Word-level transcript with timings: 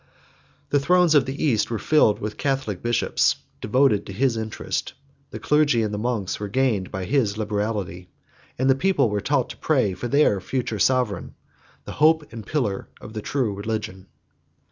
The 0.71 0.79
thrones 0.79 1.13
of 1.13 1.27
the 1.27 1.43
East 1.45 1.69
were 1.69 1.77
filled 1.77 2.17
with 2.17 2.35
Catholic 2.35 2.81
bishops, 2.81 3.35
devoted 3.61 4.07
to 4.07 4.13
his 4.13 4.35
interest, 4.35 4.93
the 5.29 5.37
clergy 5.37 5.83
and 5.83 5.93
the 5.93 5.99
monks 5.99 6.39
were 6.39 6.47
gained 6.47 6.89
by 6.89 7.05
his 7.05 7.37
liberality, 7.37 8.09
and 8.57 8.67
the 8.67 8.73
people 8.73 9.11
were 9.11 9.21
taught 9.21 9.51
to 9.51 9.57
pray 9.57 9.93
for 9.93 10.07
their 10.07 10.41
future 10.41 10.79
sovereign, 10.79 11.35
the 11.85 11.91
hope 11.91 12.33
and 12.33 12.47
pillar 12.47 12.89
of 12.99 13.13
the 13.13 13.21
true 13.21 13.53
religion. 13.53 14.07